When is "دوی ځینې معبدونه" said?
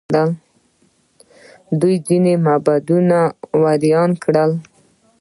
1.79-3.17